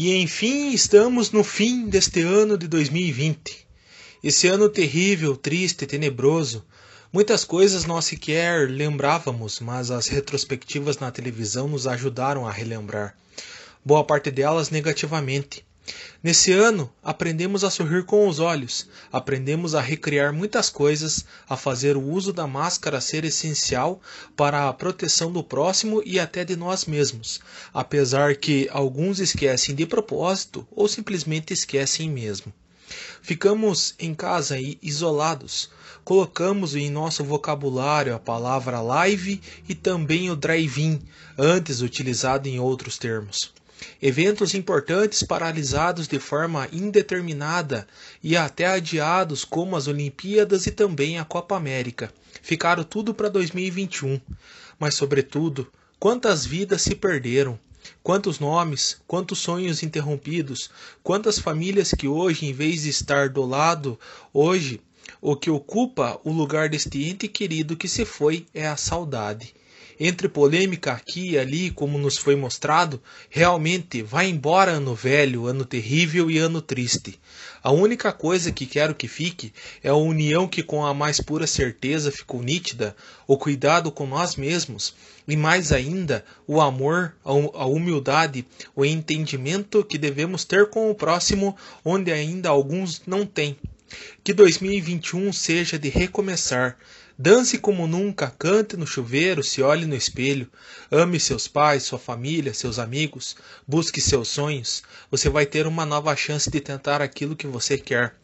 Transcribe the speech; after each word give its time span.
E 0.00 0.14
enfim, 0.14 0.70
estamos 0.70 1.32
no 1.32 1.42
fim 1.42 1.88
deste 1.88 2.20
ano 2.22 2.56
de 2.56 2.68
2020. 2.68 3.66
Esse 4.22 4.46
ano 4.46 4.68
terrível, 4.68 5.36
triste, 5.36 5.88
tenebroso. 5.88 6.64
Muitas 7.12 7.44
coisas 7.44 7.84
nós 7.84 8.04
sequer 8.04 8.70
lembrávamos, 8.70 9.58
mas 9.58 9.90
as 9.90 10.06
retrospectivas 10.06 10.98
na 10.98 11.10
televisão 11.10 11.66
nos 11.66 11.88
ajudaram 11.88 12.46
a 12.46 12.52
relembrar. 12.52 13.16
Boa 13.84 14.04
parte 14.04 14.30
delas 14.30 14.70
negativamente. 14.70 15.66
Nesse 16.22 16.52
ano, 16.52 16.92
aprendemos 17.02 17.62
a 17.62 17.70
sorrir 17.70 18.04
com 18.04 18.26
os 18.26 18.40
olhos, 18.40 18.88
aprendemos 19.12 19.74
a 19.74 19.80
recriar 19.80 20.32
muitas 20.32 20.68
coisas, 20.68 21.24
a 21.48 21.56
fazer 21.56 21.96
o 21.96 22.02
uso 22.02 22.32
da 22.32 22.46
máscara 22.46 23.00
ser 23.00 23.24
essencial 23.24 24.00
para 24.36 24.68
a 24.68 24.72
proteção 24.72 25.30
do 25.30 25.44
próximo 25.44 26.02
e 26.04 26.18
até 26.18 26.44
de 26.44 26.56
nós 26.56 26.86
mesmos, 26.86 27.40
apesar 27.72 28.36
que 28.36 28.68
alguns 28.72 29.20
esquecem 29.20 29.74
de 29.74 29.86
propósito 29.86 30.66
ou 30.70 30.88
simplesmente 30.88 31.52
esquecem 31.52 32.10
mesmo. 32.10 32.52
Ficamos 33.22 33.94
em 33.98 34.14
casa 34.14 34.58
e 34.58 34.78
isolados. 34.82 35.70
Colocamos 36.04 36.74
em 36.74 36.90
nosso 36.90 37.22
vocabulário 37.22 38.14
a 38.14 38.18
palavra 38.18 38.80
live 38.80 39.40
e 39.68 39.74
também 39.74 40.30
o 40.30 40.36
drive-in, 40.36 41.00
antes 41.36 41.82
utilizado 41.82 42.48
em 42.48 42.58
outros 42.58 42.96
termos. 42.96 43.52
Eventos 44.02 44.54
importantes 44.54 45.22
paralisados 45.22 46.08
de 46.08 46.18
forma 46.18 46.68
indeterminada 46.72 47.86
e 48.22 48.36
até 48.36 48.66
adiados, 48.66 49.44
como 49.44 49.76
as 49.76 49.86
Olimpíadas 49.86 50.66
e 50.66 50.70
também 50.70 51.18
a 51.18 51.24
Copa 51.24 51.56
América. 51.56 52.12
Ficaram 52.42 52.82
tudo 52.82 53.14
para 53.14 53.28
2021. 53.28 54.20
Mas, 54.78 54.94
sobretudo, 54.94 55.70
quantas 55.98 56.44
vidas 56.44 56.82
se 56.82 56.94
perderam? 56.94 57.58
Quantos 58.02 58.38
nomes, 58.38 59.00
quantos 59.06 59.38
sonhos 59.38 59.82
interrompidos, 59.82 60.70
quantas 61.02 61.38
famílias 61.38 61.92
que 61.92 62.08
hoje, 62.08 62.46
em 62.46 62.52
vez 62.52 62.82
de 62.82 62.90
estar 62.90 63.28
do 63.28 63.44
lado, 63.44 63.98
hoje, 64.32 64.80
o 65.20 65.36
que 65.36 65.50
ocupa 65.50 66.20
o 66.24 66.32
lugar 66.32 66.68
deste 66.68 67.04
ente 67.08 67.28
querido 67.28 67.76
que 67.76 67.88
se 67.88 68.04
foi 68.04 68.46
é 68.52 68.66
a 68.66 68.76
saudade 68.76 69.54
entre 69.98 70.28
polêmica 70.28 70.92
aqui 70.92 71.30
e 71.30 71.38
ali, 71.38 71.70
como 71.70 71.98
nos 71.98 72.16
foi 72.16 72.36
mostrado, 72.36 73.02
realmente 73.28 74.02
vai 74.02 74.28
embora 74.28 74.72
ano 74.72 74.94
velho, 74.94 75.46
ano 75.46 75.64
terrível 75.64 76.30
e 76.30 76.38
ano 76.38 76.62
triste. 76.62 77.18
A 77.62 77.72
única 77.72 78.12
coisa 78.12 78.52
que 78.52 78.66
quero 78.66 78.94
que 78.94 79.08
fique 79.08 79.52
é 79.82 79.88
a 79.88 79.94
união 79.94 80.46
que 80.46 80.62
com 80.62 80.86
a 80.86 80.94
mais 80.94 81.20
pura 81.20 81.46
certeza 81.46 82.12
ficou 82.12 82.42
nítida, 82.42 82.94
o 83.26 83.36
cuidado 83.36 83.90
com 83.90 84.06
nós 84.06 84.36
mesmos, 84.36 84.94
e 85.26 85.36
mais 85.36 85.72
ainda 85.72 86.24
o 86.46 86.60
amor, 86.60 87.14
a 87.24 87.66
humildade, 87.66 88.46
o 88.74 88.84
entendimento 88.84 89.84
que 89.84 89.98
devemos 89.98 90.44
ter 90.44 90.70
com 90.70 90.90
o 90.90 90.94
próximo, 90.94 91.56
onde 91.84 92.12
ainda 92.12 92.48
alguns 92.48 93.02
não 93.06 93.26
têm. 93.26 93.56
Que 94.22 94.32
2021 94.32 95.32
seja 95.32 95.78
de 95.78 95.88
recomeçar, 95.88 96.78
Dance 97.20 97.58
como 97.58 97.88
nunca, 97.88 98.32
cante 98.38 98.76
no 98.76 98.86
chuveiro, 98.86 99.42
se 99.42 99.60
olhe 99.60 99.84
no 99.86 99.96
espelho, 99.96 100.48
ame 100.88 101.18
seus 101.18 101.48
pais, 101.48 101.82
sua 101.82 101.98
família, 101.98 102.54
seus 102.54 102.78
amigos, 102.78 103.34
busque 103.66 104.00
seus 104.00 104.28
sonhos. 104.28 104.84
Você 105.10 105.28
vai 105.28 105.44
ter 105.44 105.66
uma 105.66 105.84
nova 105.84 106.14
chance 106.14 106.48
de 106.48 106.60
tentar 106.60 107.02
aquilo 107.02 107.34
que 107.34 107.48
você 107.48 107.76
quer. 107.76 108.14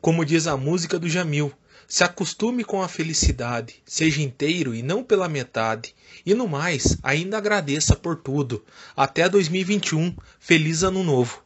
Como 0.00 0.24
diz 0.24 0.48
a 0.48 0.56
música 0.56 0.98
do 0.98 1.08
Jamil, 1.08 1.52
se 1.86 2.02
acostume 2.02 2.64
com 2.64 2.82
a 2.82 2.88
felicidade, 2.88 3.76
seja 3.84 4.20
inteiro 4.20 4.74
e 4.74 4.82
não 4.82 5.04
pela 5.04 5.28
metade. 5.28 5.94
E 6.26 6.34
no 6.34 6.48
mais, 6.48 6.98
ainda 7.04 7.38
agradeça 7.38 7.94
por 7.94 8.16
tudo. 8.16 8.64
Até 8.96 9.28
2021. 9.28 10.12
Feliz 10.40 10.82
Ano 10.82 11.04
Novo! 11.04 11.40